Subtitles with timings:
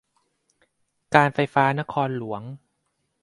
[1.15, 2.41] การไฟฟ้านครหลวง